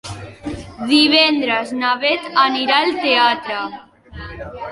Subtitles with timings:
[0.91, 3.61] Divendres na Bet anirà al teatre.